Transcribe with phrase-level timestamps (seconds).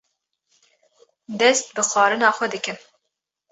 [1.39, 2.77] dest bi xwarina xwe dikin.